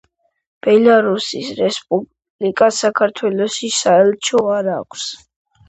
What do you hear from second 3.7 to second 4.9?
საელჩო არ